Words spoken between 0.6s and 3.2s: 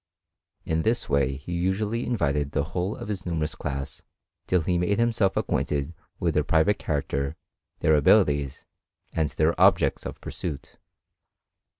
In this way he usually invited the whole of